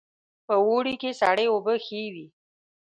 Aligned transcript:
په 0.47 0.55
اوړي 0.67 0.95
کې 1.01 1.11
سړې 1.21 1.45
اوبه 1.51 1.73
ښې 1.85 2.03
وي 2.13 2.27